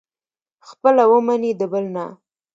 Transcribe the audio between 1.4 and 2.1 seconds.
د بل نه.